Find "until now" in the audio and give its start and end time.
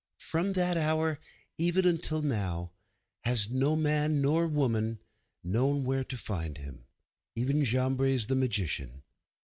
1.85-2.71